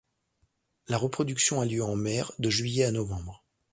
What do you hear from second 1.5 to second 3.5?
a lieu en mer, de juillet à novembre.